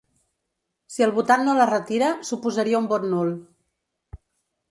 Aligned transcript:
Si 0.93 1.03
el 1.07 1.11
votant 1.17 1.43
no 1.47 1.53
la 1.59 1.67
retira, 1.71 2.09
suposaria 2.29 2.79
un 2.79 2.87
vot 2.95 3.05
nul. 3.13 3.29